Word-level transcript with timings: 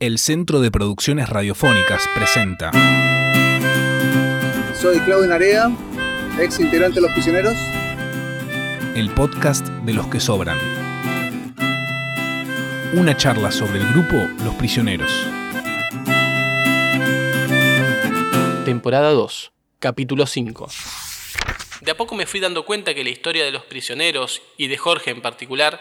El 0.00 0.18
Centro 0.18 0.60
de 0.60 0.70
Producciones 0.70 1.28
Radiofónicas 1.28 2.08
presenta 2.14 2.70
Soy 4.74 4.98
Claudio 5.00 5.26
Narea, 5.26 5.70
ex 6.40 6.58
integrante 6.58 6.94
de 6.94 7.00
Los 7.02 7.12
Prisioneros. 7.12 7.54
el 8.94 9.10
podcast 9.14 9.66
de 9.66 9.92
los 9.92 10.06
que 10.06 10.18
sobran. 10.18 10.58
Una 12.94 13.14
charla 13.14 13.50
sobre 13.52 13.80
el 13.80 13.92
grupo 13.92 14.16
Los 14.42 14.54
Prisioneros. 14.54 15.12
Temporada 18.64 19.10
2, 19.10 19.52
capítulo 19.80 20.24
5. 20.24 20.70
De 21.82 21.90
a 21.90 21.96
poco 21.98 22.14
me 22.14 22.24
fui 22.24 22.40
dando 22.40 22.64
cuenta 22.64 22.94
que 22.94 23.04
la 23.04 23.10
historia 23.10 23.44
de 23.44 23.50
los 23.50 23.64
prisioneros, 23.64 24.40
y 24.56 24.68
de 24.68 24.78
Jorge 24.78 25.10
en 25.10 25.20
particular, 25.20 25.78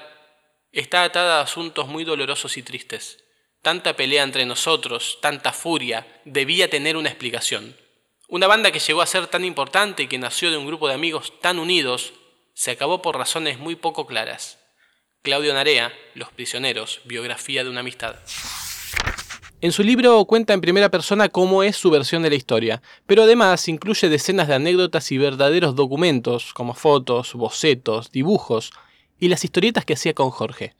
está 0.74 1.04
atada 1.06 1.40
a 1.40 1.44
asuntos 1.44 1.88
muy 1.88 2.04
dolorosos 2.04 2.58
y 2.58 2.64
tristes. 2.64 3.24
Tanta 3.62 3.96
pelea 3.96 4.24
entre 4.24 4.46
nosotros, 4.46 5.18
tanta 5.22 5.52
furia, 5.52 6.08
debía 6.24 6.70
tener 6.70 6.96
una 6.96 7.10
explicación. 7.10 7.76
Una 8.30 8.48
banda 8.48 8.72
que 8.72 8.80
llegó 8.80 9.02
a 9.02 9.06
ser 9.06 9.28
tan 9.28 9.44
importante 9.44 10.04
y 10.04 10.08
que 10.08 10.18
nació 10.18 10.50
de 10.50 10.58
un 10.58 10.66
grupo 10.66 10.88
de 10.88 10.94
amigos 10.94 11.34
tan 11.42 11.60
unidos, 11.60 12.14
se 12.54 12.72
acabó 12.72 13.02
por 13.02 13.18
razones 13.18 13.60
muy 13.60 13.76
poco 13.76 14.06
claras. 14.06 14.60
Claudio 15.24 15.54
Narea, 15.54 15.92
Los 16.16 16.32
Prisioneros, 16.32 17.02
biografía 17.04 17.66
de 17.66 17.70
una 17.70 17.82
amistad. 17.82 18.16
En 19.60 19.74
su 19.74 19.84
libro 19.84 20.24
cuenta 20.24 20.54
en 20.54 20.62
primera 20.62 20.90
persona 20.90 21.28
cómo 21.28 21.64
es 21.64 21.76
su 21.76 21.90
versión 21.90 22.24
de 22.24 22.30
la 22.30 22.38
historia, 22.38 22.82
pero 23.06 23.24
además 23.24 23.68
incluye 23.68 24.08
decenas 24.08 24.48
de 24.48 24.56
anécdotas 24.56 25.12
y 25.12 25.18
verdaderos 25.18 25.76
documentos, 25.76 26.54
como 26.54 26.74
fotos, 26.74 27.34
bocetos, 27.34 28.10
dibujos 28.14 28.72
y 29.20 29.28
las 29.28 29.44
historietas 29.44 29.84
que 29.84 29.96
hacía 29.96 30.14
con 30.14 30.30
Jorge. 30.30 30.76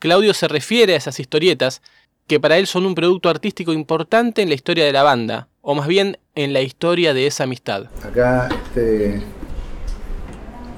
Claudio 0.00 0.34
se 0.34 0.48
refiere 0.48 0.94
a 0.94 0.96
esas 0.96 1.20
historietas 1.20 1.80
que 2.28 2.38
para 2.38 2.58
él 2.58 2.66
son 2.66 2.84
un 2.84 2.94
producto 2.94 3.30
artístico 3.30 3.72
importante 3.72 4.42
en 4.42 4.50
la 4.50 4.54
historia 4.54 4.84
de 4.84 4.92
la 4.92 5.02
banda, 5.02 5.48
o 5.62 5.74
más 5.74 5.88
bien 5.88 6.18
en 6.34 6.52
la 6.52 6.60
historia 6.60 7.14
de 7.14 7.26
esa 7.26 7.44
amistad. 7.44 7.86
Acá 8.04 8.48
este, 8.50 9.22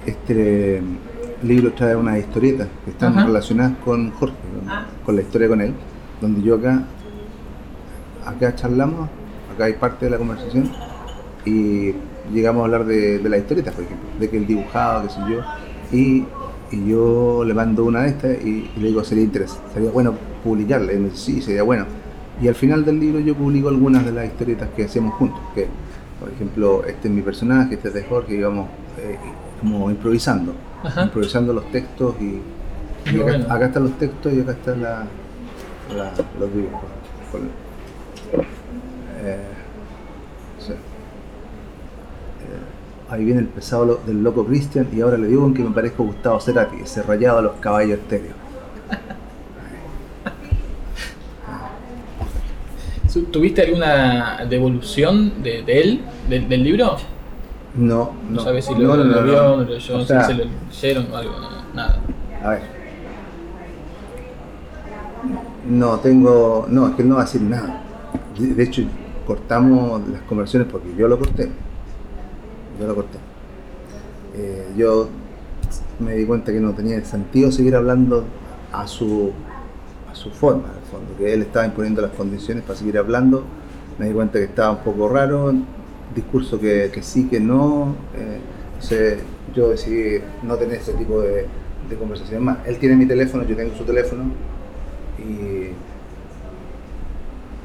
este 0.06 0.80
libro 1.42 1.72
trae 1.72 1.96
unas 1.96 2.18
historietas 2.18 2.68
que 2.84 2.92
están 2.92 3.18
Ajá. 3.18 3.26
relacionadas 3.26 3.72
con 3.84 4.12
Jorge, 4.12 4.36
con, 4.36 5.04
con 5.04 5.16
la 5.16 5.22
historia 5.22 5.48
con 5.48 5.60
él, 5.60 5.74
donde 6.20 6.40
yo 6.40 6.54
acá, 6.54 6.84
acá 8.24 8.54
charlamos, 8.54 9.10
acá 9.52 9.64
hay 9.64 9.72
parte 9.72 10.04
de 10.04 10.12
la 10.12 10.18
conversación 10.18 10.70
y 11.44 11.94
llegamos 12.32 12.62
a 12.62 12.64
hablar 12.66 12.84
de, 12.84 13.18
de 13.18 13.28
las 13.28 13.40
historietas, 13.40 13.74
por 13.74 13.84
ejemplo, 13.84 14.08
de 14.20 14.30
que 14.30 14.36
él 14.36 14.46
dibujaba, 14.46 15.02
qué 15.02 15.08
sé 15.08 15.20
yo, 15.28 15.40
y, 15.92 16.24
y 16.70 16.88
yo 16.88 17.42
le 17.44 17.52
mando 17.54 17.84
una 17.84 18.02
de 18.02 18.08
estas 18.10 18.30
y, 18.44 18.70
y 18.76 18.80
le 18.80 18.88
digo, 18.88 19.02
sería 19.04 19.24
interesante, 19.24 19.64
sería 19.74 19.90
bueno 19.90 20.14
publicarla, 20.44 20.92
y 20.92 20.98
me 20.98 21.10
dice, 21.10 21.16
sí, 21.18 21.42
sería 21.42 21.62
bueno. 21.62 21.84
Y 22.40 22.48
al 22.48 22.54
final 22.54 22.84
del 22.84 22.98
libro 23.00 23.20
yo 23.20 23.34
publico 23.34 23.68
algunas 23.68 24.04
de 24.04 24.12
las 24.12 24.26
historietas 24.26 24.68
que 24.76 24.84
hacemos 24.84 25.14
juntos, 25.14 25.40
que 25.54 25.66
por 26.20 26.28
ejemplo, 26.30 26.84
este 26.86 27.08
es 27.08 27.14
mi 27.14 27.22
personaje, 27.22 27.74
este 27.74 27.88
es 27.88 27.94
de 27.94 28.04
Jorge, 28.04 28.34
y 28.36 28.42
vamos 28.42 28.68
eh, 28.98 29.16
como 29.60 29.90
improvisando, 29.90 30.52
Ajá. 30.84 31.04
improvisando 31.04 31.52
los 31.52 31.70
textos 31.72 32.14
y, 32.20 32.40
acá, 33.10 33.22
bueno. 33.22 33.44
acá 33.48 33.66
están 33.66 33.82
los 33.84 33.98
textos 33.98 34.32
y 34.32 34.40
acá 34.40 34.52
están 34.52 34.82
la- 34.82 35.06
la- 35.96 36.12
los 36.38 36.54
dibujos. 36.54 36.84
Eh, 39.22 39.36
sí. 40.58 40.72
Ahí 43.10 43.24
viene 43.24 43.40
el 43.40 43.46
pesado 43.48 43.84
lo- 43.84 44.00
del 44.06 44.22
loco 44.22 44.46
Cristian 44.46 44.88
y 44.94 45.00
ahora 45.00 45.18
le 45.18 45.26
digo 45.26 45.44
en 45.46 45.52
que 45.54 45.62
me 45.64 45.70
parezco 45.70 46.04
a 46.04 46.06
Gustavo 46.06 46.40
Cerati, 46.40 46.76
ese 46.82 47.02
rayado 47.02 47.38
a 47.38 47.42
los 47.42 47.52
caballos 47.54 47.98
estéreos. 47.98 48.34
¿Tuviste 53.32 53.62
alguna 53.62 54.44
devolución 54.48 55.42
de, 55.42 55.62
de 55.62 55.80
él, 55.80 56.00
del, 56.28 56.48
del 56.48 56.62
libro? 56.62 56.96
No, 57.74 58.12
No, 58.28 58.36
no. 58.36 58.40
sabes 58.42 58.64
si 58.66 58.74
lo, 58.74 58.80
no, 58.88 58.96
lo 58.96 59.04
no, 59.04 59.22
vio, 59.24 59.32
no. 59.42 59.56
lo 59.56 59.64
leyó, 59.64 59.94
O 59.94 59.98
no 59.98 60.04
sea, 60.04 60.22
sé 60.24 60.32
si 60.34 60.38
se 60.38 60.44
lo 60.44 60.50
leyeron 60.70 61.12
o 61.12 61.16
algo, 61.16 61.32
no, 61.40 61.48
nada. 61.74 61.98
A 62.44 62.50
ver. 62.50 62.62
No, 65.68 65.98
tengo. 65.98 66.66
No, 66.68 66.88
es 66.88 66.94
que 66.94 67.02
él 67.02 67.08
no 67.08 67.16
va 67.16 67.22
a 67.22 67.24
decir 67.24 67.42
nada. 67.42 67.82
De 68.38 68.54
de 68.54 68.62
hecho, 68.62 68.82
cortamos 69.26 70.08
las 70.08 70.22
conversaciones 70.22 70.68
porque 70.70 70.88
yo 70.96 71.08
lo 71.08 71.18
corté. 71.18 71.50
Yo 72.80 72.86
lo 72.86 72.94
corté. 72.94 73.18
Eh, 74.36 74.72
yo 74.76 75.08
me 75.98 76.14
di 76.14 76.24
cuenta 76.24 76.50
que 76.50 76.60
no 76.60 76.72
tenía 76.72 77.04
sentido 77.04 77.52
seguir 77.52 77.76
hablando 77.76 78.24
a 78.72 78.86
su, 78.86 79.32
a 80.10 80.14
su 80.14 80.30
forma, 80.30 80.68
el 80.68 80.90
fondo, 80.90 81.14
que 81.18 81.34
él 81.34 81.42
estaba 81.42 81.66
imponiendo 81.66 82.00
las 82.00 82.12
condiciones 82.12 82.64
para 82.64 82.78
seguir 82.78 82.96
hablando. 82.96 83.44
Me 83.98 84.06
di 84.06 84.14
cuenta 84.14 84.38
que 84.38 84.46
estaba 84.46 84.70
un 84.70 84.78
poco 84.78 85.08
raro, 85.08 85.52
discurso 86.14 86.58
que, 86.58 86.90
que 86.92 87.02
sí, 87.02 87.28
que 87.28 87.38
no. 87.38 87.94
eh, 88.16 88.40
entonces 88.74 89.18
yo 89.54 89.68
decidí 89.68 90.22
no 90.42 90.56
tener 90.56 90.76
ese 90.76 90.94
tipo 90.94 91.20
de, 91.20 91.46
de 91.88 91.96
conversaciones 91.98 92.42
más. 92.42 92.58
Él 92.66 92.78
tiene 92.78 92.96
mi 92.96 93.04
teléfono, 93.06 93.44
yo 93.44 93.54
tengo 93.56 93.74
su 93.76 93.84
teléfono 93.84 94.24
y, 95.18 95.72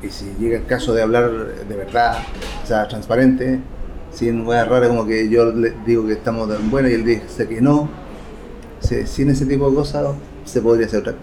y 0.06 0.10
si 0.10 0.34
llega 0.40 0.58
el 0.58 0.66
caso 0.66 0.94
de 0.94 1.04
hablar 1.04 1.32
de 1.32 1.76
verdad, 1.76 2.18
o 2.64 2.68
sea, 2.68 2.86
transparente, 2.88 3.62
sin 4.16 4.46
hueá 4.48 4.66
rara 4.66 4.88
como 4.88 5.06
que 5.06 5.30
yo 5.30 5.52
le 5.52 5.74
digo 5.86 6.08
que 6.08 6.14
estamos 6.14 6.50
tan 6.50 6.72
buenos 6.72 6.90
y 6.92 6.96
él 6.96 7.06
dice 7.06 7.48
que 7.48 7.62
no, 7.62 7.90
si- 8.80 9.06
sin 9.06 9.30
ese 9.30 9.46
tipo 9.46 9.70
de 9.70 9.76
cosas 9.76 10.16
se 10.46 10.62
podría 10.62 10.88
hacer 10.88 11.02
otra, 11.02 11.16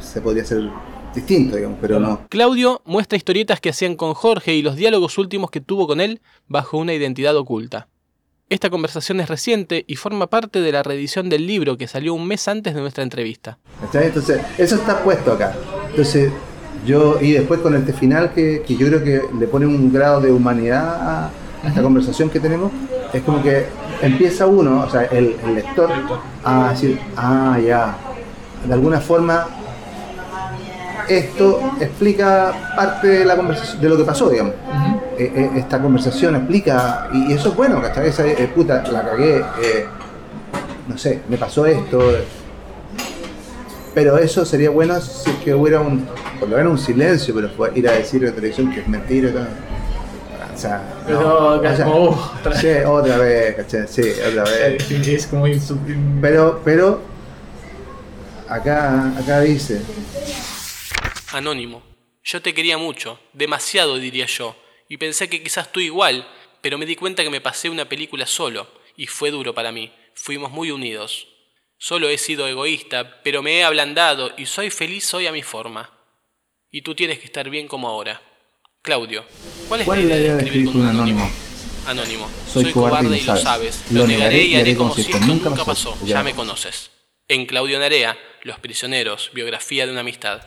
se 0.00 0.20
podría 0.20 0.42
hacer 0.42 0.68
distinto, 1.14 1.56
digamos, 1.56 1.78
pero 1.80 2.00
no. 2.00 2.22
Claudio 2.28 2.80
muestra 2.84 3.16
historietas 3.16 3.60
que 3.60 3.70
hacían 3.70 3.94
con 3.96 4.14
Jorge 4.14 4.54
y 4.54 4.62
los 4.62 4.76
diálogos 4.76 5.18
últimos 5.18 5.50
que 5.50 5.60
tuvo 5.60 5.86
con 5.86 6.00
él 6.00 6.20
bajo 6.48 6.78
una 6.78 6.94
identidad 6.94 7.36
oculta. 7.36 7.88
Esta 8.50 8.68
conversación 8.68 9.20
es 9.20 9.28
reciente 9.28 9.84
y 9.86 9.96
forma 9.96 10.26
parte 10.28 10.60
de 10.60 10.70
la 10.72 10.82
reedición 10.82 11.28
del 11.28 11.46
libro 11.46 11.76
que 11.78 11.88
salió 11.88 12.14
un 12.14 12.26
mes 12.26 12.46
antes 12.48 12.74
de 12.74 12.80
nuestra 12.80 13.02
entrevista. 13.02 13.58
Entonces, 13.92 14.40
eso 14.58 14.74
está 14.76 15.02
puesto 15.02 15.32
acá. 15.32 15.54
Entonces, 15.90 16.30
yo, 16.86 17.18
y 17.20 17.32
después 17.32 17.60
con 17.60 17.74
este 17.74 17.92
final 17.92 18.32
que, 18.34 18.62
que 18.66 18.76
yo 18.76 18.86
creo 18.88 19.02
que 19.02 19.22
le 19.38 19.46
pone 19.46 19.66
un 19.66 19.90
grado 19.92 20.20
de 20.20 20.30
humanidad 20.30 20.84
a, 21.00 21.30
a 21.64 21.68
esta 21.68 21.82
conversación 21.82 22.30
que 22.30 22.40
tenemos, 22.40 22.70
es 23.12 23.22
como 23.22 23.42
que 23.42 23.66
empieza 24.02 24.46
uno, 24.46 24.84
o 24.86 24.90
sea, 24.90 25.04
el, 25.04 25.36
el 25.44 25.54
lector, 25.54 25.90
a 26.44 26.70
decir, 26.70 27.00
ah, 27.16 27.58
ya, 27.64 27.96
de 28.66 28.74
alguna 28.74 29.00
forma 29.00 29.46
esto 31.08 31.60
explica 31.80 32.72
parte 32.76 33.08
de 33.08 33.24
la 33.24 33.36
conversación, 33.36 33.80
de 33.80 33.88
lo 33.88 33.96
que 33.96 34.04
pasó, 34.04 34.30
digamos. 34.30 34.54
Eh, 35.18 35.32
eh, 35.34 35.50
esta 35.56 35.80
conversación 35.80 36.34
explica, 36.34 37.08
y, 37.12 37.30
y 37.30 37.34
eso 37.34 37.50
es 37.50 37.56
bueno, 37.56 37.80
¿cachai? 37.80 38.08
Esa, 38.08 38.26
eh, 38.26 38.50
puta, 38.54 38.82
la 38.90 39.02
cagué, 39.02 39.38
eh, 39.38 39.86
no 40.88 40.98
sé, 40.98 41.22
me 41.28 41.36
pasó 41.36 41.66
esto. 41.66 42.00
Pero 43.94 44.18
eso 44.18 44.44
sería 44.44 44.70
bueno 44.70 45.00
si 45.00 45.30
es 45.30 45.36
que 45.36 45.54
hubiera 45.54 45.80
un, 45.80 46.06
por 46.40 46.48
lo 46.48 46.56
menos 46.56 46.72
un 46.72 46.78
silencio, 46.78 47.32
pero 47.34 47.48
fue 47.50 47.70
ir 47.76 47.88
a 47.88 47.92
decir 47.92 48.24
en 48.24 48.34
televisión 48.34 48.72
que 48.72 48.80
es 48.80 48.88
mentira. 48.88 49.32
tal. 49.32 49.48
O 50.54 50.56
sea, 50.56 51.02
Pero 51.06 51.20
no, 51.20 51.48
acá 51.50 51.72
o 51.72 51.76
sea, 51.76 51.84
como, 51.84 52.10
otra 52.10 52.54
sí, 52.54 52.68
otra 52.86 53.18
vez, 53.18 53.56
¿cachai? 53.56 53.88
Sí, 53.88 54.02
otra 54.26 54.44
vez. 54.44 54.90
Es 54.90 55.26
como 55.26 55.46
Pero, 56.20 56.62
pero, 56.64 57.02
acá, 58.48 59.12
acá 59.18 59.40
dice, 59.40 59.82
Anónimo. 61.32 61.82
Yo 62.22 62.40
te 62.40 62.54
quería 62.54 62.78
mucho, 62.78 63.18
demasiado 63.32 63.96
diría 63.96 64.26
yo, 64.26 64.56
y 64.88 64.96
pensé 64.96 65.28
que 65.28 65.42
quizás 65.42 65.72
tú 65.72 65.80
igual, 65.80 66.26
pero 66.62 66.78
me 66.78 66.86
di 66.86 66.96
cuenta 66.96 67.22
que 67.22 67.30
me 67.30 67.40
pasé 67.40 67.68
una 67.68 67.88
película 67.88 68.24
solo, 68.24 68.68
y 68.96 69.08
fue 69.08 69.30
duro 69.30 69.52
para 69.54 69.72
mí. 69.72 69.92
Fuimos 70.14 70.52
muy 70.52 70.70
unidos. 70.70 71.26
Solo 71.76 72.08
he 72.08 72.18
sido 72.18 72.46
egoísta, 72.46 73.20
pero 73.22 73.42
me 73.42 73.58
he 73.58 73.64
ablandado 73.64 74.32
y 74.38 74.46
soy 74.46 74.70
feliz 74.70 75.12
hoy 75.12 75.26
a 75.26 75.32
mi 75.32 75.42
forma. 75.42 75.90
Y 76.70 76.82
tú 76.82 76.94
tienes 76.94 77.18
que 77.18 77.26
estar 77.26 77.50
bien 77.50 77.68
como 77.68 77.88
ahora. 77.88 78.22
Claudio, 78.84 79.24
¿cuál 79.66 79.80
es 79.80 79.86
¿Cuál 79.86 80.06
la 80.06 80.14
idea 80.14 80.34
de 80.34 80.42
escribir 80.44 80.66
con 80.70 80.82
un 80.82 80.88
anónimo? 80.88 81.20
anónimo? 81.86 82.26
Anónimo. 82.26 82.28
Soy 82.52 82.70
cobarde 82.70 83.16
y 83.16 83.22
lo 83.22 83.32
lo 83.32 83.40
sabes. 83.40 83.76
sabes. 83.76 83.92
Lo 83.92 84.06
negaré 84.06 84.42
y 84.42 84.56
haré 84.56 84.76
como 84.76 84.94
si 84.94 85.00
esto 85.00 85.18
nunca 85.20 85.48
pasó. 85.48 85.64
pasó. 85.64 85.96
Ya. 86.02 86.16
Ya 86.16 86.22
me 86.22 86.34
conoces. 86.34 86.90
En 87.26 87.46
Claudio 87.46 87.78
Narea, 87.78 88.14
Los 88.42 88.58
Prisioneros, 88.58 89.30
biografía 89.32 89.86
de 89.86 89.92
una 89.92 90.00
amistad. 90.02 90.42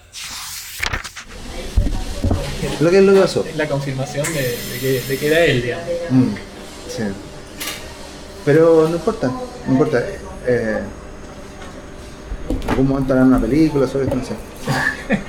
Lo 2.80 2.92
que 2.92 3.00
es 3.00 3.04
lo 3.06 3.14
que 3.16 3.20
pasó. 3.22 3.44
Es 3.44 3.56
la 3.56 3.68
confirmación 3.68 4.32
de, 4.32 4.42
de 4.42 4.80
que, 4.82 5.02
de 5.02 5.18
que 5.18 5.28
era 5.28 5.44
él, 5.44 5.62
digamos. 5.64 5.88
Mm, 6.12 6.34
sí. 6.90 7.04
Pero 8.46 8.88
no 8.88 8.98
importa, 8.98 9.32
no 9.66 9.72
importa. 9.72 10.06
Eh, 10.46 10.80
en 12.64 12.70
algún 12.70 12.88
momento 12.88 13.14
harán 13.14 13.30
una 13.30 13.42
película 13.42 13.88
sobre 13.88 14.04
esto, 14.04 14.16
no 14.16 14.24
sé. 14.24 14.34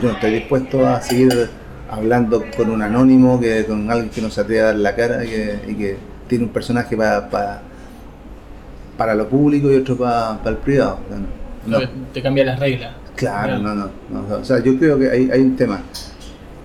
Yo 0.00 0.08
no 0.10 0.14
estoy 0.14 0.30
dispuesto 0.30 0.86
a 0.86 1.02
seguir 1.02 1.50
hablando 1.90 2.44
con 2.56 2.70
un 2.70 2.82
anónimo, 2.82 3.40
que 3.40 3.64
con 3.64 3.90
alguien 3.90 4.10
que 4.10 4.20
no 4.20 4.30
se 4.30 4.40
atreve 4.40 4.60
a 4.60 4.64
dar 4.66 4.76
la 4.76 4.94
cara 4.94 5.24
y 5.24 5.28
que, 5.28 5.60
y 5.68 5.74
que 5.74 5.96
tiene 6.28 6.44
un 6.44 6.50
personaje 6.50 6.96
para 6.96 7.62
para 8.96 9.14
lo 9.14 9.28
público 9.28 9.70
y 9.70 9.76
otro 9.76 9.96
para 9.96 10.38
el 10.46 10.56
privado. 10.58 10.98
No. 11.66 11.78
Te 12.12 12.22
cambia 12.22 12.44
las 12.44 12.58
reglas. 12.58 12.94
Claro, 13.16 13.58
no, 13.58 13.74
no, 13.74 13.90
no. 14.10 14.36
O 14.36 14.44
sea, 14.44 14.62
yo 14.62 14.76
creo 14.78 14.98
que 14.98 15.10
hay, 15.10 15.30
hay 15.30 15.40
un 15.40 15.56
tema, 15.56 15.80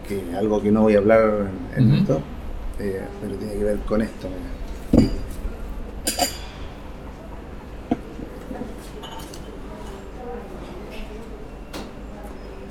que 0.07 0.35
algo 0.35 0.61
que 0.61 0.71
no 0.71 0.81
voy 0.81 0.95
a 0.95 0.97
hablar 0.97 1.47
en, 1.75 1.93
esto, 1.93 2.21
eh, 2.79 3.01
pero 3.21 3.35
tiene 3.35 3.53
que 3.53 3.63
ver 3.63 3.77
con 3.79 4.01
esto. 4.01 4.27
mira. 4.27 4.49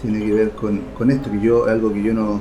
Tiene 0.03 0.25
que 0.25 0.33
ver 0.33 0.51
con, 0.53 0.79
con 0.97 1.11
esto, 1.11 1.31
que 1.31 1.41
yo, 1.41 1.67
algo 1.67 1.93
que 1.93 2.03
yo 2.03 2.15
no... 2.15 2.41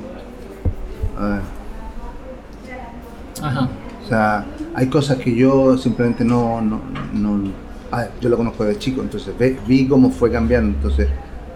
Ajá. 3.42 3.68
o 4.04 4.08
sea, 4.08 4.44
hay 4.74 4.86
cosas 4.88 5.18
que 5.18 5.34
yo 5.34 5.76
simplemente 5.78 6.24
no, 6.24 6.60
no, 6.60 6.80
no- 7.12 7.50
a 7.90 7.98
ver, 8.02 8.10
yo 8.20 8.28
lo 8.28 8.36
conozco 8.36 8.64
de 8.64 8.78
chico, 8.78 9.00
entonces 9.00 9.32
ve- 9.38 9.58
vi 9.66 9.86
cómo 9.88 10.10
fue 10.10 10.30
cambiando, 10.30 10.76
entonces 10.76 11.08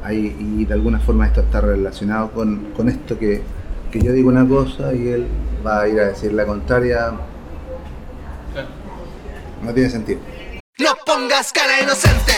ahí, 0.03 0.35
y 0.59 0.65
de 0.65 0.75
alguna 0.75 0.99
forma 0.99 1.27
esto 1.27 1.41
está 1.43 1.61
relacionado 1.61 2.31
con, 2.33 2.73
con 2.77 2.89
esto 2.89 3.19
que, 3.19 3.43
que 3.91 4.01
yo 4.01 4.13
digo 4.13 4.29
una 4.31 4.47
cosa 4.49 4.93
y 4.95 5.09
él 5.09 5.27
va 5.65 5.83
a 5.83 5.89
ir 5.89 6.01
a 6.01 6.07
decir 6.09 6.33
la 6.33 6.47
contraria, 6.47 7.13
no 9.63 9.73
tiene 9.75 9.91
sentido. 9.91 10.21
No 10.79 10.91
pongas 11.07 11.53
cara 11.53 11.81
inocente, 11.83 12.33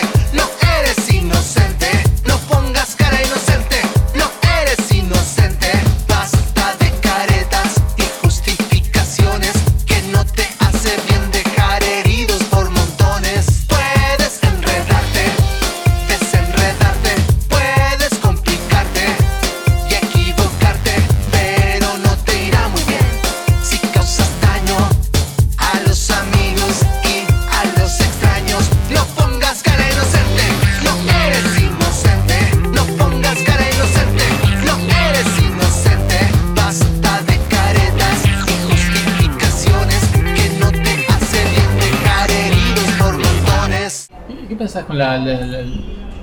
¿Y 44.74 44.76
¿Qué 44.76 44.80
pensás 44.80 44.84
con 44.86 44.98
la, 44.98 45.18
la, 45.18 45.40
la- 45.46 45.64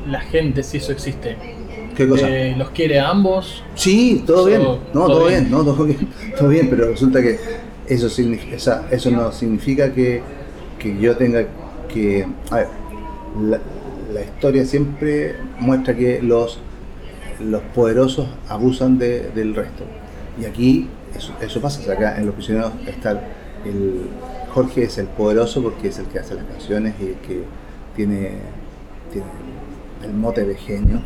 la 0.09 0.19
gente, 0.21 0.63
si 0.63 0.77
eso 0.77 0.91
existe? 0.91 1.37
¿Qué 1.95 2.07
cosa? 2.07 2.27
Eh, 2.29 2.55
¿Los 2.57 2.71
quiere 2.71 2.99
a 2.99 3.09
ambos? 3.09 3.63
Sí, 3.75 4.23
todo 4.25 4.45
bien. 4.45 4.61
No, 4.61 4.77
todo 4.93 5.07
todo 5.07 5.27
bien. 5.27 5.39
bien, 5.41 5.51
no, 5.51 5.63
todo 5.63 5.83
bien, 5.85 6.07
todo 6.37 6.49
bien, 6.49 6.69
pero 6.69 6.89
resulta 6.89 7.21
que 7.21 7.39
eso 7.87 8.09
significa, 8.09 8.85
eso 8.91 9.11
no 9.11 9.31
significa 9.31 9.93
que, 9.93 10.21
que 10.79 10.97
yo 10.99 11.15
tenga 11.15 11.45
que. 11.93 12.25
A 12.49 12.55
ver, 12.57 12.67
la, 13.41 13.59
la 14.13 14.21
historia 14.21 14.65
siempre 14.65 15.35
muestra 15.59 15.95
que 15.95 16.21
los, 16.21 16.59
los 17.39 17.61
poderosos 17.75 18.27
abusan 18.49 18.97
de- 18.97 19.29
del 19.29 19.53
resto. 19.55 19.83
Y 20.41 20.45
aquí 20.45 20.87
eso, 21.15 21.33
eso 21.41 21.61
pasa. 21.61 21.79
O 21.81 21.83
sea, 21.83 21.93
acá 21.93 22.17
en 22.17 22.25
los 22.25 22.35
prisioneros 22.35 22.71
está 22.87 23.11
el. 23.65 24.07
Jorge 24.53 24.83
es 24.83 24.97
el 24.97 25.07
poderoso 25.07 25.61
porque 25.63 25.87
es 25.89 25.99
el 25.99 26.05
que 26.07 26.19
hace 26.19 26.33
las 26.35 26.43
canciones 26.45 26.95
y 26.99 27.05
el 27.05 27.15
que 27.15 27.43
tiene, 27.95 28.39
tiene 29.11 29.27
el 30.03 30.13
mote 30.13 30.45
de 30.45 30.55
genio. 30.55 31.01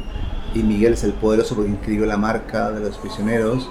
Y 0.53 0.63
Miguel 0.63 0.93
es 0.93 1.03
el 1.03 1.13
poderoso 1.13 1.55
porque 1.55 1.69
inscribió 1.69 2.05
la 2.05 2.17
marca 2.17 2.71
de 2.71 2.79
los 2.79 2.97
prisioneros 2.97 3.69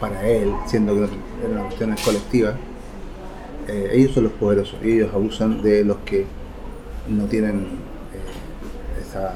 para 0.00 0.26
él, 0.26 0.52
siendo 0.66 0.94
que 0.94 1.04
era 1.04 1.52
una 1.52 1.62
cuestión 1.64 1.94
colectiva. 2.04 2.54
Eh, 3.68 3.90
ellos 3.92 4.12
son 4.12 4.24
los 4.24 4.32
poderosos 4.32 4.78
y 4.82 4.92
ellos 4.92 5.10
abusan 5.12 5.62
de 5.62 5.84
los 5.84 5.98
que 5.98 6.24
no 7.08 7.24
tienen 7.24 7.66
eh, 8.12 9.00
esa, 9.02 9.34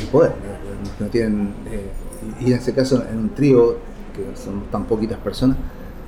el 0.00 0.06
poder, 0.08 0.30
¿no? 0.30 1.04
No 1.06 1.10
tienen, 1.10 1.54
eh, 1.70 1.90
y 2.40 2.52
en 2.52 2.58
ese 2.58 2.72
caso 2.72 3.04
en 3.10 3.18
un 3.18 3.28
trío, 3.30 3.76
que 4.14 4.36
son 4.40 4.64
tan 4.70 4.84
poquitas 4.84 5.18
personas, 5.18 5.56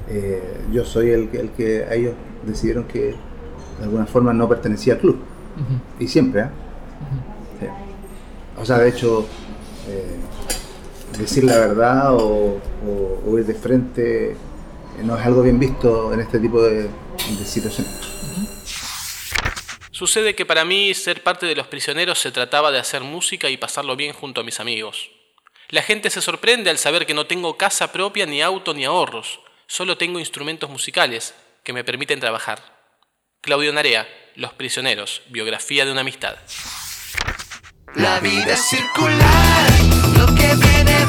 eh, 0.09 0.61
yo 0.73 0.85
soy 0.85 1.11
el, 1.11 1.29
el 1.33 1.51
que 1.51 1.87
ellos 1.95 2.15
decidieron 2.47 2.85
que 2.85 3.15
de 3.79 3.85
alguna 3.85 4.07
forma 4.07 4.33
no 4.33 4.49
pertenecía 4.49 4.95
al 4.95 5.01
club. 5.01 5.19
Y 5.99 6.07
siempre, 6.09 6.43
¿eh? 6.43 6.49
Sí. 7.61 7.67
O 8.61 8.65
sea, 8.65 8.79
de 8.79 8.89
hecho, 8.91 9.27
eh, 9.89 10.17
decir 11.19 11.45
la 11.45 11.59
verdad 11.59 12.15
o, 12.15 12.61
o- 12.87 13.23
o 13.27 13.39
ir 13.39 13.45
de 13.47 13.55
frente 13.55 14.31
eh, 14.33 14.37
no 15.03 15.17
es 15.19 15.25
algo 15.27 15.43
bien 15.43 15.59
visto 15.59 16.13
en 16.13 16.21
este 16.21 16.39
tipo 16.39 16.63
de, 16.63 16.83
de 16.85 17.45
situaciones. 17.45 17.93
Sucede 19.91 20.37
que 20.37 20.47
para 20.47 20.65
mí 20.65 20.95
ser 20.95 21.23
parte 21.25 21.47
de 21.47 21.57
los 21.57 21.67
prisioneros 21.67 22.21
se 22.21 22.31
trataba 22.31 22.71
de 22.71 22.79
hacer 22.79 23.03
música 23.03 23.49
y 23.51 23.57
pasarlo 23.57 23.97
bien 23.97 24.13
junto 24.13 24.41
a 24.41 24.45
mis 24.45 24.61
amigos. 24.61 25.11
La 25.71 25.83
gente 25.83 26.09
se 26.11 26.23
sorprende 26.23 26.71
al 26.71 26.79
saber 26.79 27.05
que 27.05 27.15
no 27.15 27.27
tengo 27.27 27.57
casa 27.57 27.91
propia, 27.91 28.25
ni 28.25 28.41
auto, 28.41 28.75
ni 28.75 28.85
ahorros. 28.85 29.41
Solo 29.67 29.99
tengo 29.99 30.19
instrumentos 30.21 30.71
musicales 30.71 31.35
que 31.65 31.73
me 31.73 31.83
permiten 31.85 32.21
trabajar. 32.21 32.78
Claudio 33.41 33.73
Narea, 33.73 34.07
Los 34.35 34.53
Prisioneros, 34.55 35.23
biografía 35.29 35.85
de 35.85 35.93
una 35.93 36.01
amistad. 36.01 36.37
La 37.95 38.19
vida 38.21 38.53
es 38.53 38.61
circular, 38.69 39.71
lo 40.17 40.27
que 40.35 40.55
viene 40.57 41.07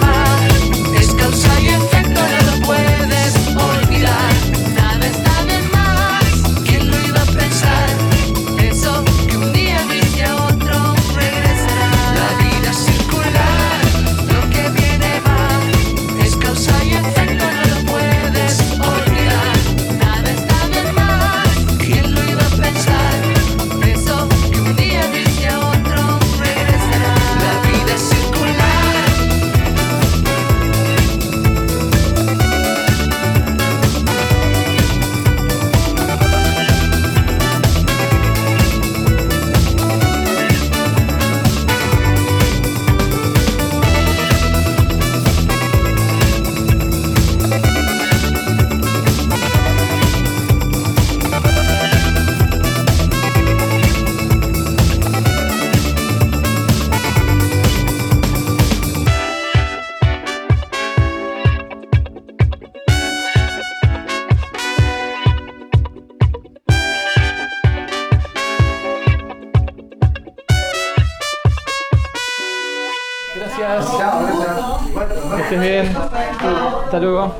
Hasta 76.89 76.99
luego. 77.01 77.31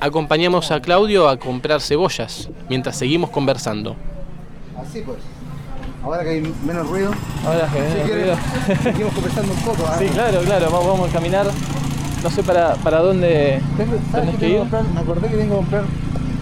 Acompañamos 0.00 0.72
a 0.72 0.80
Claudio 0.80 1.28
a 1.28 1.36
comprar 1.38 1.80
cebollas 1.80 2.48
mientras 2.68 2.96
seguimos 2.96 3.30
conversando. 3.30 3.94
Así 4.76 5.00
pues. 5.02 5.18
Ahora 6.02 6.24
que 6.24 6.30
hay 6.30 6.54
menos 6.64 6.88
ruido, 6.88 7.12
Ahora 7.46 7.68
que 7.72 7.78
si 7.88 7.98
quieres, 8.04 8.38
seguimos 8.82 9.14
conversando 9.14 9.52
un 9.52 9.60
poco. 9.60 9.84
¿ah? 9.88 9.94
Sí, 9.96 10.06
claro, 10.08 10.40
claro. 10.40 10.70
Vamos, 10.72 10.86
vamos 10.88 11.10
a 11.10 11.12
caminar. 11.12 11.46
No 12.24 12.30
sé 12.30 12.42
para, 12.42 12.74
para 12.74 12.98
dónde 12.98 13.60
Tengo- 13.76 13.92
¿sabes 14.10 14.12
tenés 14.12 14.30
qué 14.34 14.38
que 14.40 14.46
tengo 14.46 14.54
ir. 14.54 14.58
comprar? 14.58 14.82
Me 14.92 15.00
acordé 15.00 15.28
que 15.28 15.36
tengo 15.36 15.50
que 15.54 15.56
comprar 15.60 15.84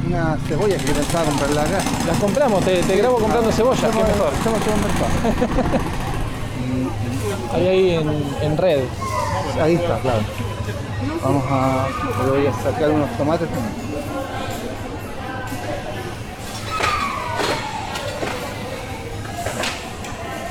una 0.09 0.39
cebolla 0.49 0.77
que 0.79 0.87
yo 0.87 0.93
pensaba 0.95 1.25
comprarla 1.27 1.63
acá. 1.65 1.79
Las 2.07 2.17
compramos, 2.19 2.65
te, 2.65 2.83
te 2.83 2.97
grabo 2.97 3.19
comprando 3.19 3.53
cebollas, 3.53 3.91
qué 3.91 4.03
mejor. 4.03 4.33
Estamos 4.33 4.61
en 4.67 4.73
un 4.73 4.81
mercado. 4.81 5.85
Ahí, 7.55 7.69
ahí 7.69 7.91
en, 7.91 8.09
en 8.43 8.57
red. 8.57 8.81
Ahí 9.61 9.75
está, 9.75 9.99
claro. 9.99 10.21
Vamos 11.23 11.45
a. 11.49 11.87
voy 12.29 12.47
a 12.47 12.53
sacar 12.53 12.91
unos 12.91 13.11
tomates 13.17 13.49
también. 13.49 13.85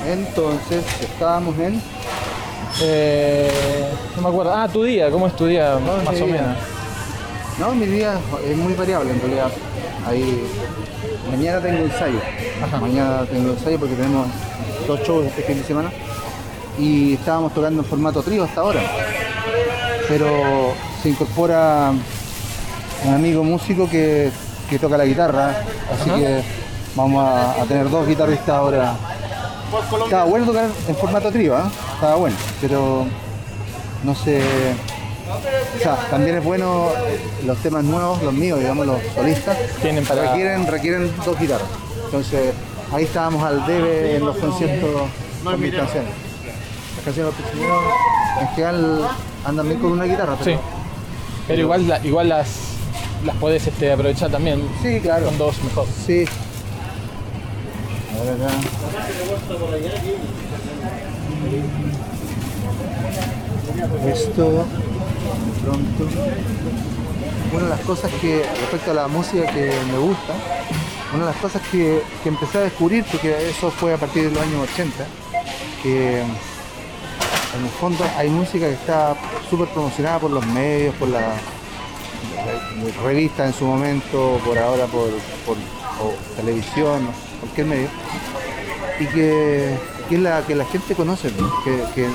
Entonces, 0.08 0.84
estábamos 1.02 1.58
en. 1.60 1.82
Eh, 2.82 3.90
no 4.16 4.22
me 4.22 4.30
acuerdo. 4.30 4.54
Ah, 4.54 4.68
tu 4.68 4.84
día, 4.84 5.10
¿cómo 5.12 5.28
es 5.28 5.36
tu 5.36 5.46
día? 5.46 5.80
No, 5.80 5.98
más 6.04 6.22
o 6.22 6.26
día. 6.26 6.26
menos. 6.26 6.58
No, 7.60 7.76
mi 7.76 7.86
día 7.86 8.20
es 8.46 8.58
muy 8.58 8.74
variable 8.74 9.12
en 9.12 9.20
realidad. 9.22 9.52
Ahí, 10.08 10.44
mañana 11.30 11.62
tengo 11.62 11.84
ensayo. 11.84 12.20
Ajá. 12.64 12.80
Mañana 12.80 13.26
tengo 13.32 13.52
ensayo 13.52 13.80
porque 13.80 13.96
tenemos 13.96 14.28
dos 14.88 15.00
shows 15.02 15.26
este 15.28 15.44
fin 15.44 15.58
de 15.58 15.64
semana. 15.64 15.92
Y 16.80 17.14
estábamos 17.14 17.54
tocando 17.54 17.82
en 17.82 17.88
formato 17.88 18.22
trío 18.24 18.44
hasta 18.44 18.62
ahora. 18.62 18.82
Pero 20.08 20.74
se 21.02 21.10
incorpora 21.10 21.92
un 23.06 23.14
amigo 23.14 23.44
músico 23.44 23.90
que, 23.90 24.32
que 24.70 24.80
toca 24.80 24.98
la 24.98 25.06
guitarra. 25.06 25.56
Así 25.94 26.10
Ajá. 26.10 26.20
que 26.20 26.42
vamos 26.96 27.24
a, 27.26 27.62
a 27.62 27.66
tener 27.66 27.90
dos 27.90 28.08
guitarristas 28.08 28.50
ahora. 28.50 28.96
Estaba 30.04 30.26
bueno 30.26 30.46
tocar 30.46 30.68
en 30.88 30.96
formato 30.96 31.32
trío, 31.32 31.56
¿ah? 31.56 31.68
estaba 31.96 32.16
bueno, 32.16 32.36
pero 32.62 33.06
no 34.04 34.14
sé. 34.16 34.40
O 35.80 35.80
sea, 35.82 35.96
también 36.12 36.38
es 36.38 36.44
bueno 36.44 36.90
los 37.46 37.58
temas 37.58 37.84
nuevos, 37.84 38.22
los 38.22 38.34
míos, 38.34 38.60
digamos, 38.60 38.86
los 38.86 38.98
solistas, 39.16 39.58
Tienen 39.82 40.06
para- 40.06 40.30
requieren, 40.30 40.68
requieren 40.68 41.12
dos 41.26 41.40
guitarras. 41.40 41.68
Entonces, 42.06 42.54
ahí 42.94 43.06
estábamos 43.06 43.44
al 43.44 43.66
debe 43.66 44.18
en 44.18 44.26
los 44.26 44.38
conciertos 44.38 45.02
con 45.44 45.60
mis 45.60 45.74
canciones. 45.74 46.12
De 47.06 47.22
los 47.22 47.36
prisioneros 47.36 47.84
en 48.42 48.48
general 48.50 49.08
andan 49.46 49.68
bien 49.68 49.80
con 49.80 49.92
una 49.92 50.06
guitarra, 50.06 50.38
Sí. 50.44 50.56
pero 51.48 51.62
igual, 51.62 51.88
la- 51.88 52.00
igual 52.06 52.30
las, 52.30 52.48
las 53.26 53.36
podés 53.36 53.68
este, 53.68 53.92
aprovechar 53.92 54.32
también. 54.32 54.64
sí, 54.82 55.00
claro. 55.02 55.26
Con 55.26 55.38
dos 55.38 55.62
mejor. 55.64 55.86
Sí. 56.06 56.26
A 58.20 58.24
ver 58.24 58.34
acá. 58.42 58.54
Esto, 64.08 64.44
de 64.52 65.62
pronto. 65.64 66.08
Una 67.54 67.64
de 67.64 67.70
las 67.70 67.80
cosas 67.82 68.12
que, 68.20 68.44
respecto 68.62 68.92
a 68.92 68.94
la 68.96 69.08
música 69.08 69.46
que 69.52 69.72
me 69.92 69.98
gusta, 70.00 70.34
una 71.14 71.26
de 71.26 71.32
las 71.32 71.40
cosas 71.42 71.62
que, 71.72 72.02
que 72.24 72.30
empecé 72.30 72.58
a 72.58 72.62
descubrir, 72.62 73.04
porque 73.12 73.50
eso 73.50 73.70
fue 73.72 73.94
a 73.94 73.98
partir 73.98 74.24
de 74.26 74.32
los 74.32 74.42
años 74.42 74.68
80, 74.74 75.06
que 75.84 76.24
en 77.58 77.64
el 77.64 77.72
fondo 77.72 78.04
hay 78.18 78.30
música 78.30 78.68
que 78.68 78.74
está 78.74 79.16
súper 79.50 79.68
promocionada 79.70 80.20
por 80.20 80.32
los 80.32 80.46
medios, 80.48 80.96
por 80.96 81.08
la, 81.10 81.20
la 81.20 83.04
revista 83.04 83.46
en 83.46 83.54
su 83.54 83.66
momento, 83.66 84.40
por 84.46 84.58
ahora 84.58 84.86
por, 84.86 85.10
por 85.46 85.58
o 86.02 86.14
televisión, 86.36 87.08
cualquier 87.40 87.68
medio, 87.68 87.88
y 89.00 89.06
que, 89.06 89.78
que 90.10 90.16
es 90.16 90.22
la 90.22 90.42
que 90.42 90.56
la 90.56 90.66
gente 90.66 90.96
conoce, 90.96 91.32
¿no? 91.40 91.52
que, 91.64 91.84
que, 91.94 92.08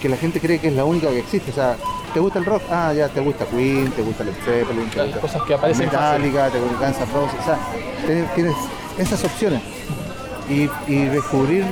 que 0.00 0.08
la 0.08 0.16
gente 0.16 0.40
cree 0.40 0.58
que 0.58 0.68
es 0.68 0.74
la 0.74 0.84
única 0.84 1.08
que 1.08 1.20
existe. 1.20 1.50
O 1.50 1.54
sea, 1.54 1.76
¿te 2.12 2.20
gusta 2.20 2.38
el 2.38 2.44
rock? 2.44 2.62
Ah, 2.70 2.92
ya, 2.94 3.08
te 3.08 3.20
gusta 3.20 3.46
Queen, 3.46 3.90
te 3.92 4.02
gusta 4.02 4.24
Led 4.24 4.34
Zeppelin, 4.44 4.90
te 4.90 4.96
Las 4.98 5.06
gusta 5.06 5.20
cosas 5.20 5.42
que 5.44 5.54
aparecen 5.54 5.86
Metallica, 5.86 6.50
te 6.50 6.60
gusta 6.60 6.86
Guns 6.86 6.98
N' 6.98 7.06
Roses, 7.14 7.40
o 7.40 7.44
sea, 7.44 7.58
tienes, 8.06 8.34
tienes 8.34 8.56
esas 8.98 9.24
opciones. 9.24 9.62
Y, 10.50 10.68
y 10.86 11.04
descubrir 11.06 11.64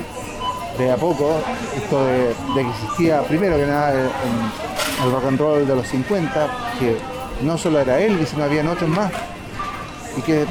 de 0.80 0.90
a 0.90 0.96
poco 0.96 1.40
esto 1.76 2.06
de, 2.06 2.34
que 2.54 2.60
existía, 2.68 3.22
primero 3.22 3.56
que 3.56 3.66
nada, 3.66 3.92
el, 3.92 5.12
rock 5.12 5.24
and 5.26 5.38
roll 5.38 5.66
de 5.66 5.74
los 5.76 5.86
50, 5.88 6.48
que 6.78 6.96
no 7.42 7.56
solo 7.58 7.80
era 7.80 8.00
él, 8.00 8.26
sino 8.26 8.44
habían 8.44 8.66
otros 8.68 8.88
más, 8.88 9.10
y 10.16 10.22
que 10.22 10.44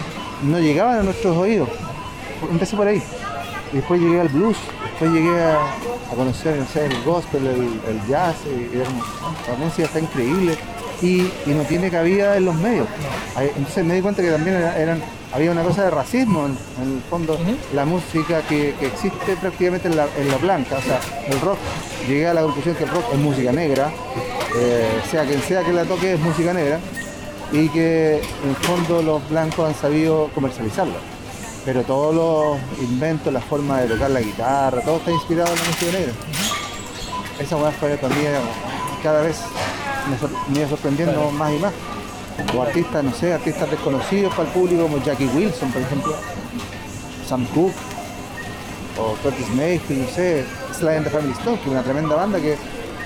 no 0.43 0.59
llegaban 0.59 0.99
a 0.99 1.03
nuestros 1.03 1.35
oídos. 1.37 1.69
Empecé 2.49 2.75
por 2.75 2.87
ahí. 2.87 3.01
Y 3.73 3.77
después 3.77 4.01
llegué 4.01 4.21
al 4.21 4.29
blues, 4.29 4.57
después 4.83 5.11
llegué 5.11 5.41
a, 5.43 5.59
conocer 6.15 6.57
el 6.57 7.03
gospel, 7.03 7.45
el, 7.47 8.07
jazz, 8.07 8.35
y, 8.45 8.75
y 8.75 8.83
la 9.47 9.55
música 9.63 9.83
está 9.85 9.99
increíble 9.99 10.57
y, 11.01 11.21
y 11.45 11.53
no 11.53 11.61
tiene 11.63 11.89
cabida 11.91 12.35
en 12.37 12.45
los 12.45 12.55
medios. 12.55 12.87
Entonces 13.39 13.85
me 13.85 13.93
di 13.95 14.01
cuenta 14.01 14.21
que 14.21 14.31
también 14.31 14.55
era- 14.57 14.77
eran, 14.77 15.01
había 15.33 15.51
una 15.51 15.63
cosa 15.63 15.83
de 15.83 15.91
racismo 15.91 16.45
en, 16.45 16.57
en 16.83 16.95
el 16.97 17.01
fondo, 17.09 17.37
la 17.73 17.85
música 17.85 18.41
que, 18.47 18.73
que 18.79 18.87
existe 18.87 19.35
prácticamente 19.39 19.87
en 19.87 19.95
la, 19.97 20.07
en 20.17 20.29
la 20.29 20.37
blanca, 20.37 20.77
o 20.77 20.81
sea, 20.81 20.99
el 21.27 21.39
rock. 21.41 21.57
Llegué 22.07 22.27
a 22.27 22.33
la 22.33 22.41
conclusión 22.41 22.75
que 22.75 22.83
el 22.85 22.89
rock 22.89 23.03
es 23.13 23.19
música 23.19 23.51
negra, 23.51 23.91
eh, 24.57 25.01
sea 25.11 25.25
quien 25.25 25.41
sea 25.43 25.63
que 25.63 25.71
la 25.73 25.83
toque 25.85 26.13
es 26.13 26.19
música 26.19 26.53
negra, 26.53 26.79
y 27.51 27.67
que 27.69 28.17
en 28.43 28.49
el 28.49 28.55
fondo 28.57 29.01
los 29.01 29.27
blancos 29.29 29.67
han 29.67 29.75
sabido 29.75 30.29
comercializarlo. 30.35 30.93
Pero 31.65 31.83
todos 31.83 32.15
los 32.15 32.81
inventos, 32.89 33.31
la 33.33 33.41
forma 33.41 33.81
de 33.81 33.87
tocar 33.89 34.09
la 34.11 34.21
guitarra, 34.21 34.81
todo 34.81 34.97
está 34.97 35.11
inspirado 35.11 35.51
en 35.53 35.59
la 35.59 35.65
música 35.65 35.91
negra. 35.91 36.13
Esa 37.39 37.55
weá 37.57 37.71
fue 37.71 37.93
eh, 37.93 37.97
cada 39.03 39.21
vez 39.21 39.37
me, 40.09 40.17
sor- 40.17 40.31
me 40.49 40.59
iba 40.59 40.69
sorprendiendo 40.69 41.31
más 41.31 41.53
y 41.53 41.57
más. 41.59 41.73
O 42.55 42.61
artistas, 42.61 43.03
no 43.03 43.13
sé, 43.13 43.33
artistas 43.33 43.69
desconocidos 43.69 44.33
para 44.33 44.47
el 44.47 44.53
público 44.53 44.83
como 44.83 44.97
Jackie 45.03 45.27
Wilson, 45.27 45.71
por 45.71 45.81
ejemplo, 45.81 46.13
Sam 47.27 47.45
Cooke, 47.53 47.75
o 48.97 49.13
Curtis 49.23 49.49
Mayfield, 49.55 50.01
no 50.01 50.09
sé, 50.09 50.45
Sly 50.77 50.87
and 50.95 51.03
the 51.05 51.09
Family 51.11 51.33
Stone, 51.33 51.57
que 51.57 51.65
es 51.65 51.71
una 51.71 51.83
tremenda 51.83 52.15
banda 52.15 52.39
que, 52.39 52.57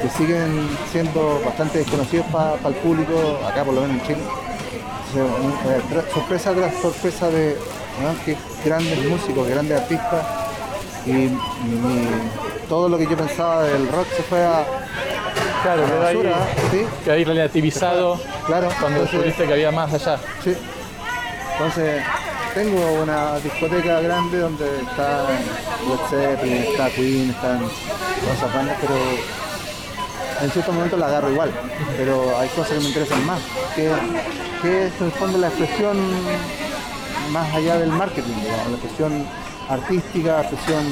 que 0.01 0.09
siguen 0.17 0.67
siendo 0.91 1.41
bastante 1.45 1.79
desconocidos 1.79 2.25
para 2.31 2.55
el 2.67 2.75
público, 2.75 3.39
acá 3.47 3.63
por 3.63 3.73
lo 3.73 3.81
menos 3.81 3.97
en 4.01 4.07
Chile. 4.07 4.21
Eh, 5.15 5.81
sorpresa 6.13 6.53
tras 6.53 6.73
sorpresa 6.81 7.29
de 7.29 7.55
grandes 8.65 9.05
músicos, 9.09 9.47
grandes 9.47 9.79
artistas, 9.81 10.25
y 11.05 11.11
mi- 11.11 12.07
todo 12.69 12.89
lo 12.89 12.97
que 12.97 13.05
yo 13.05 13.15
pensaba 13.17 13.63
del 13.63 13.87
rock 13.89 14.07
se 14.15 14.23
fue 14.23 14.43
a, 14.43 14.65
Claro, 15.63 15.83
a 15.85 15.87
la 15.87 16.11
quedó 16.11 17.13
ahí, 17.13 17.23
relativizado 17.23 18.19
Claro, 18.45 18.67
cuando 18.79 18.99
entonces- 18.99 19.11
descubriste 19.11 19.45
que 19.47 19.53
había 19.53 19.71
más 19.71 19.93
allá. 19.93 20.17
Sí. 20.43 20.55
Entonces, 21.53 22.03
tengo 22.53 23.01
una 23.01 23.39
discoteca 23.39 24.01
grande 24.01 24.39
donde 24.39 24.65
está 24.81 25.23
Led 25.87 25.99
Zeppelin, 26.09 26.57
está 26.63 26.89
Queen, 26.89 27.29
están 27.29 27.61
esas 27.63 28.53
bandas, 28.53 28.77
pero 28.81 28.95
en 30.41 30.51
ciertos 30.51 30.73
momentos 30.75 30.99
la 30.99 31.05
agarro 31.07 31.31
igual. 31.31 31.51
Pero 31.97 32.37
hay 32.37 32.49
cosas 32.49 32.71
que 32.73 32.79
me 32.79 32.87
interesan 32.87 33.25
más, 33.25 33.39
que, 33.75 33.89
que 34.61 34.87
es 34.87 34.93
en 34.99 35.05
el 35.05 35.11
fondo 35.13 35.37
la 35.37 35.47
expresión 35.47 35.97
más 37.31 37.53
allá 37.55 37.77
del 37.77 37.89
marketing, 37.91 38.33
digamos, 38.41 38.67
la 38.67 38.77
expresión 38.77 39.25
artística, 39.69 40.33
la 40.33 40.41
expresión, 40.41 40.83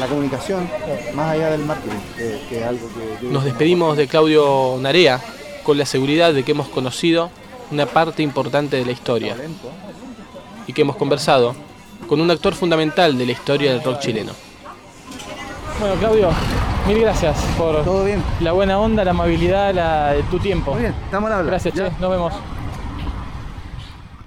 la 0.00 0.06
comunicación, 0.06 0.68
más 1.14 1.30
allá 1.32 1.50
del 1.50 1.64
marketing, 1.64 1.96
que, 2.16 2.40
que 2.48 2.60
es 2.60 2.66
algo 2.66 2.88
que... 3.20 3.26
Nos 3.28 3.44
despedimos 3.44 3.96
de 3.96 4.08
Claudio 4.08 4.76
Narea 4.80 5.20
con 5.62 5.78
la 5.78 5.86
seguridad 5.86 6.32
de 6.32 6.42
que 6.42 6.52
hemos 6.52 6.68
conocido 6.68 7.30
una 7.70 7.86
parte 7.86 8.22
importante 8.22 8.76
de 8.76 8.84
la 8.84 8.92
historia 8.92 9.36
y 10.66 10.72
que 10.72 10.82
hemos 10.82 10.96
conversado 10.96 11.54
con 12.08 12.20
un 12.20 12.30
actor 12.30 12.54
fundamental 12.54 13.16
de 13.16 13.26
la 13.26 13.32
historia 13.32 13.72
del 13.72 13.82
rock 13.84 14.00
chileno. 14.00 14.32
Bueno, 15.78 15.94
Claudio, 15.96 16.30
mil 16.86 16.98
gracias 17.00 17.36
por 17.56 17.84
Todo 17.84 18.04
bien. 18.04 18.22
la 18.40 18.52
buena 18.52 18.78
onda, 18.78 19.04
la 19.04 19.12
amabilidad, 19.12 19.72
la, 19.74 20.14
tu 20.30 20.38
tiempo. 20.38 20.72
Muy 20.72 20.80
bien, 20.82 20.94
estamos 21.04 21.30
al 21.30 21.38
habla. 21.38 21.50
Gracias, 21.50 21.74
Ya. 21.74 21.88
che. 21.90 21.96
Nos 22.00 22.10
vemos. 22.10 22.32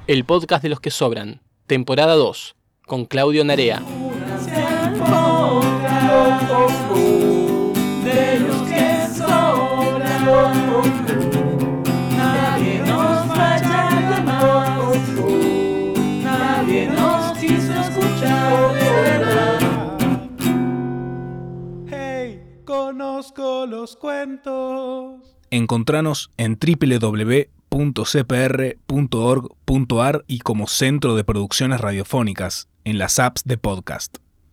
El 0.08 0.26
podcast 0.26 0.64
de 0.64 0.70
los 0.70 0.80
que 0.80 0.92
sobran, 0.92 1.42
temporada 1.68 2.16
2, 2.16 2.56
con 2.86 3.06
Claudio 3.06 3.44
Narea. 3.46 3.82
De 8.04 8.40
los 8.40 8.62
que 8.70 9.08
sobran. 9.18 10.26
Nadie 12.16 12.80
nos 12.80 13.28
vaya 13.28 13.88
a 13.88 14.02
llamar, 14.12 14.80
nadie 16.24 16.88
nos 16.88 17.38
quiso 17.40 17.74
escuchar 17.74 18.74
de 18.74 18.90
verdad. 19.02 19.60
Hey, 21.88 22.44
conozco 22.66 23.66
los 23.66 23.96
cuentos. 23.96 25.36
Encontranos 25.50 26.32
en 26.38 26.60
www.cpr.org.ar 26.60 27.56
y 30.28 30.40
como 30.40 30.68
Centro 30.68 31.16
de 31.16 31.24
Producciones 31.24 31.82
Radiofónicas 31.82 32.68
en 32.84 33.00
las 33.00 33.18
apps 33.18 33.44
de 33.44 33.58
podcast. 33.58 34.18